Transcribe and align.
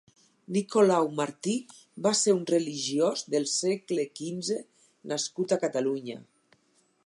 Nicolau 0.53 1.09
Martí 1.19 1.53
va 2.07 2.13
ser 2.21 2.33
un 2.37 2.41
religiós 2.53 3.23
del 3.35 3.47
segle 3.57 4.09
quinze 4.21 4.61
nascut 5.13 5.55
a 5.55 5.61
Catalunya. 5.67 6.21